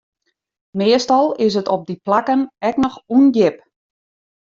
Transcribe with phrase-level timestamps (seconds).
[0.81, 3.55] Meastal is it op dy plakken ek noch ûndjip.